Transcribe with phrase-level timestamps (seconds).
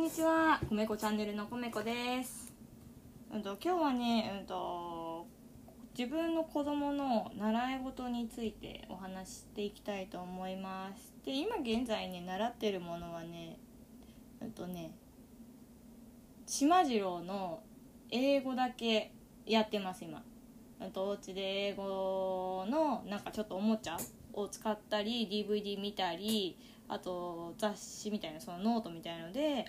[0.00, 2.50] んにちは、こめこチャンネルのこめこです。
[3.30, 5.26] うんと今日はね、うんと
[5.96, 11.12] 自分の子供の習い事についてお話ししていきたいと思います。
[11.26, 13.58] で、今現在ね習ってるものはね、
[14.40, 14.92] うんとね、
[16.46, 17.60] 島次郎の
[18.10, 19.12] 英語だけ
[19.44, 20.22] やってます今。
[20.80, 23.98] うんとお家で英語のなんかちょっとおもちゃ
[24.32, 26.56] を使ったり DVD 見たり
[26.88, 29.66] あと雑誌みたいなそのノートみたいので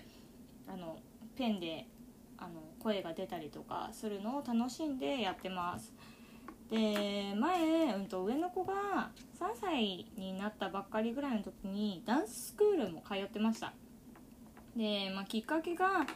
[0.68, 0.98] あの
[1.36, 1.86] ペンで
[2.38, 5.92] あの声が出たりとかするのを楽しんでやってます。
[6.70, 13.74] で前、うん、と上の子が3歳になったばっかりぐらいの時にダンススクールも通ってました。
[14.74, 16.06] で、まあ、きっかけが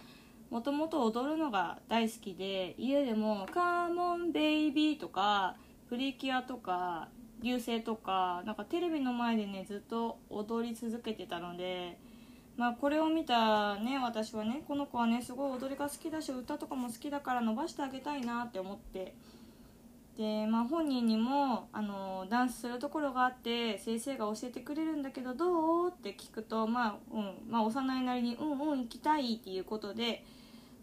[0.50, 5.56] もともと踊るのが大好きで家でも「C'mon baby」とか
[5.88, 7.08] 「プリキュア」とか
[7.42, 11.98] 流星とかなんかテレビの前でねずっと踊り続けてたので、
[12.56, 19.14] まあ、これを見たね私はねこの子はねすごい踊りが好きだし歌とかも好きだから伸ばしてあげたいなって思って
[20.16, 30.24] で、まあ、本人にもあのダンスするところがあって先生が教えてくれるんだけどどうって聞くと、まあうんまあ、幼いなりに「うんうん行きたい」っていうことで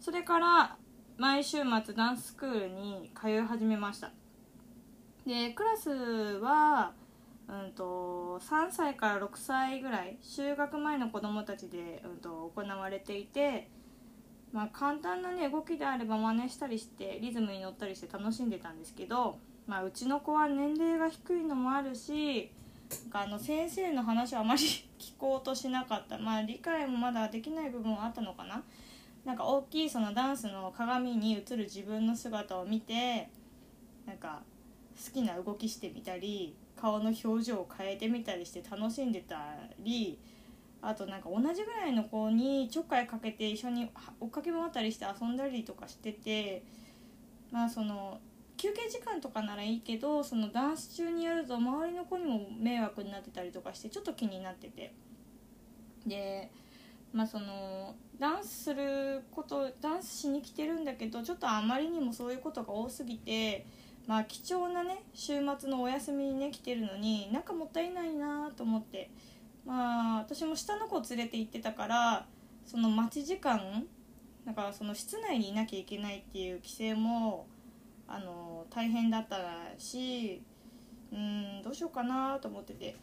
[0.00, 0.76] それから
[1.16, 4.10] 毎週末ダンススクールに通い始めました。
[5.26, 6.92] でクラスは、
[7.48, 13.68] うんと、3歳から6歳ぐらい就学前の子どもたちで、うんと、行われていて、
[14.52, 22.52] まあ、簡単な、ね、動きであれば真似したりしてリズムに乗ったりして楽しんでたんですけど、まあ、うちの子は年齢が低いのもあるし
[23.10, 28.62] あの先生の話はあまり聞こうとしなかった、まあ、理解もまだできない部分はあったのかな。
[29.24, 33.30] なんか大きいそのダンスの鏡に映る自分の姿を見て
[34.06, 34.42] なんか
[35.02, 36.54] 好きな動きしてみたり
[36.84, 39.38] 顔の表情を変えてみたりして楽しんでた
[39.78, 40.18] り
[40.82, 43.90] あとなんか同じぐらいの子にちょっかいかけて一緒に
[44.20, 46.62] 追っかけ回ったりして遊んだりとかしてて
[47.50, 48.18] まあその
[48.58, 54.92] 休憩時間とかならいいけどそのダンス中にやると周りの子にも迷惑になってたりとかしてちょっと気になってて。
[56.06, 56.50] で
[57.14, 63.64] まあそのダンスすることダンスしに来てるんだけどちょっとあまりにもそういうことが多すぎて
[64.06, 69.10] まあ貴重なね週末のお休みにね来てるのになんかもったいないなと思って。
[69.66, 72.26] まあ私も下の子を連れて行ってたから
[72.66, 73.86] その待ち時間
[74.46, 77.46] だからその室内にいなきゃいけないっていう規制も
[78.06, 79.38] あの大変だった
[79.78, 80.42] し
[81.10, 82.96] うんどうしようかなと思ってて。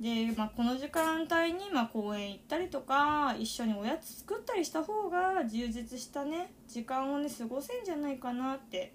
[0.00, 8.94] で、まあ、この時間帯にまあ公園行ったりとか一緒におやつ作ったりした方が充実したね時間をね過ごせんじゃないかなって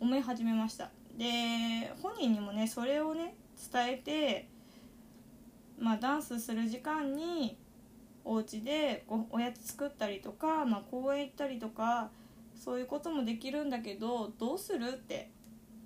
[0.00, 0.90] 思い始めました。
[1.16, 3.34] で本人にもねそれをね
[3.72, 4.48] 伝えて、
[5.78, 7.56] まあ、ダンスする時間に
[8.24, 12.10] お家でおおやつ作ったりとか、まあ、公園行ったりとか
[12.56, 15.30] そういうこともできるんだけどどうするって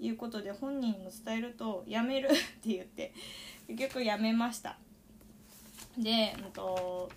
[0.00, 3.12] いうことで本人にも伝えると「やめる 」って言って
[3.66, 4.78] 結局やめました。
[5.96, 7.10] で、うんと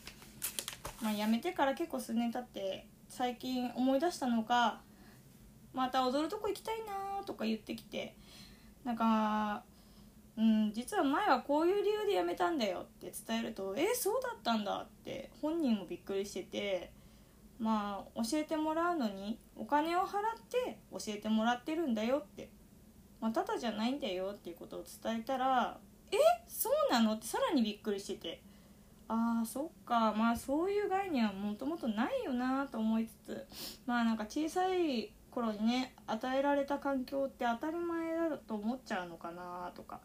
[1.02, 4.80] まあ、やめてから結構数年経って最近思い出したのが
[5.74, 8.16] また踊るとこ行きたいなとか言ってきて
[8.84, 9.64] なんか、
[10.38, 16.92] うん、実は前はこういう理由で辞めたんだよって伝えると「えそうだったんだ」って本人もびっくりしてて
[17.60, 22.50] まあ教えてもらうのにお金を払って教えてもらってるんだよって、
[23.20, 25.80] まあ、ただじゃないんだよっていうことを伝えたら
[26.12, 26.18] 「え
[26.48, 28.42] そうなの?」ってさらにびっくりしてて。
[29.14, 33.48] あーそっかまあそういう概念はもともとないよなと思いつつ
[33.86, 40.00] まあなんか小さい頃にね与えられた環境って当たり前だと思っちゃうのかなとか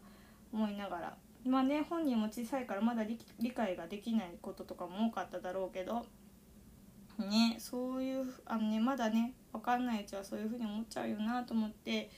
[0.51, 1.17] 思いながら。
[1.45, 6.05] まあね本人も小さいからまだ理解ができないこととかも多かっただろうけど。
[7.19, 12.09] ねそういうあのねまだね分かんないうちはそういうふうに思っちゃうよなと思って。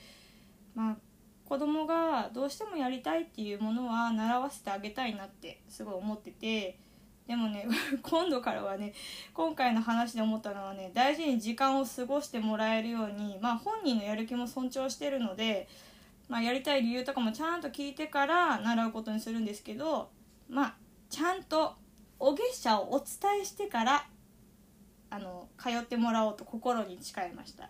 [0.76, 0.98] まあ
[1.46, 6.80] 子供がどうしてもやりたいっていうものは習わせてあげたいなってすごい思ってて。
[7.30, 7.68] でもね
[8.02, 8.92] 今度からはね
[9.36, 15.70] 今回の話で思ったのはね大事に時間を過ごしてもらえるようにまあ本人のやる気も尊重してるので、
[16.28, 20.10] まあ、やりたい理由とかもちゃんと聞いてから習うことにするんですけど
[20.50, 20.74] まあ
[21.12, 21.76] ちゃんと
[22.18, 24.08] お月謝をお伝えしてから
[25.12, 27.70] あの通ってもらおうと心に誓いました。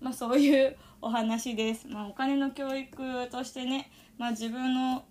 [0.00, 5.04] まあ、そういうお話です、まあ、お金の教育としてね、まあ、自分の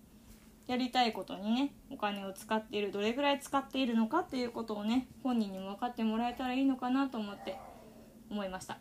[0.72, 7.58] やりたいことにねお金を使っているどれぐらい使っているのかっていうことをね本人にも分かってもらえたらいいのかなと思って
[8.30, 8.78] 思いました。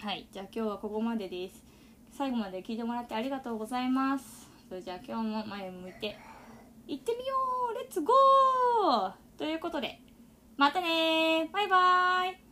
[0.00, 1.62] はいじゃあ今日はここまでです。
[2.10, 4.48] 最後まで聞いてもらってありがとうございます。
[4.66, 6.18] それじゃあ今日も前を向いて
[6.86, 7.34] 行ってみよ
[7.70, 9.12] うレッツゴー!
[9.36, 10.00] ということで
[10.56, 12.47] またねバイバーイ。